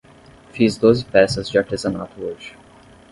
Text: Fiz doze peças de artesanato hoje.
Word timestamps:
Fiz 0.51 0.79
doze 0.79 1.05
peças 1.05 1.47
de 1.47 1.59
artesanato 1.59 2.19
hoje. 2.19 2.55